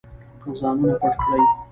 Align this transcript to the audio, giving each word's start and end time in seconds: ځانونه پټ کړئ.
ځانونه 0.59 0.93
پټ 1.01 1.13
کړئ. 1.25 1.43